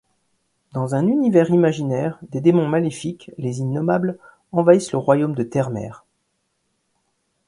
Dans 0.73 0.95
un 0.95 1.05
univers 1.05 1.51
imaginaire, 1.51 2.17
des 2.31 2.41
démons 2.41 2.67
maléfiques, 2.67 3.29
les 3.37 3.59
Innommables, 3.59 4.17
envahissent 4.51 4.93
le 4.93 4.97
Royaume 4.97 5.35
de 5.35 5.43
Terremer. 5.43 5.91